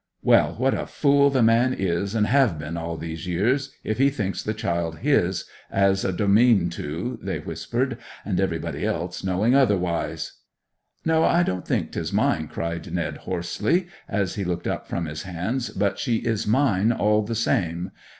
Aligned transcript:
'Well—what 0.23 0.73
a 0.73 0.87
fool 0.87 1.29
the 1.29 1.43
man 1.43 1.75
is, 1.75 2.15
and 2.15 2.25
hev 2.25 2.57
been 2.57 2.75
all 2.75 2.97
these 2.97 3.27
years, 3.27 3.71
if 3.83 3.99
he 3.99 4.09
thinks 4.09 4.41
the 4.41 4.55
child 4.55 4.97
his, 4.97 5.45
as 5.69 6.03
a' 6.03 6.11
do 6.11 6.25
seem 6.35 6.71
to!' 6.71 7.19
they 7.21 7.37
whispered. 7.37 7.99
'And 8.25 8.39
everybody 8.39 8.83
else 8.83 9.23
knowing 9.23 9.53
otherwise!' 9.53 10.39
'No, 11.05 11.23
I 11.23 11.43
don't 11.43 11.67
think 11.67 11.91
'tis 11.91 12.11
mine!' 12.11 12.47
cried 12.47 12.91
Ned 12.91 13.17
hoarsely, 13.29 13.89
as 14.09 14.33
he 14.33 14.43
looked 14.43 14.65
up 14.65 14.87
from 14.87 15.05
his 15.05 15.21
hands. 15.21 15.69
'But 15.69 15.99
she 15.99 16.15
is 16.15 16.47
mine, 16.47 16.91
all 16.91 17.21
the 17.21 17.35
same! 17.35 17.91